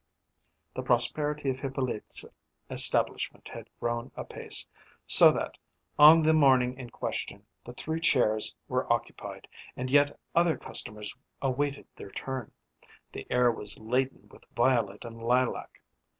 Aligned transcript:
The 0.73 0.81
prosperity 0.81 1.51
of 1.51 1.59
Hippolyte's 1.59 2.25
establishment 2.71 3.47
had 3.49 3.69
grown 3.79 4.11
apace, 4.15 4.65
so 5.05 5.31
that, 5.31 5.59
on 5.99 6.23
the 6.23 6.33
morning 6.33 6.75
in 6.75 6.89
question, 6.89 7.45
the 7.63 7.73
three 7.73 7.99
chairs 7.99 8.55
were 8.67 8.91
occupied, 8.91 9.47
and 9.77 9.91
yet 9.91 10.19
other 10.33 10.57
customers 10.57 11.13
awaited 11.39 11.85
their 11.95 12.09
turn. 12.09 12.51
The 13.11 13.27
air 13.29 13.51
was 13.51 13.77
laden 13.77 14.27
with 14.29 14.43
violet 14.55 15.05
and 15.05 15.21
lilac. 15.21 15.79